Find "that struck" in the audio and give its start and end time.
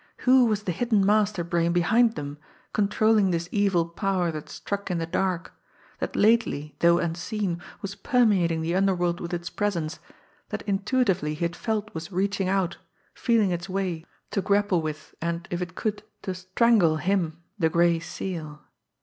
4.31-4.89